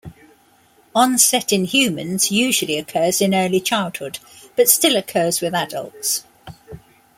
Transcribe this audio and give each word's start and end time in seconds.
Onset 0.95 1.53
in 1.53 1.65
humans 1.65 2.31
usually 2.31 2.75
occurs 2.79 3.21
in 3.21 3.35
early 3.35 3.59
childhood, 3.59 4.17
but 4.55 4.67
still 4.67 4.95
occurs 4.97 5.41
with 5.41 5.53
adults. 5.53 6.23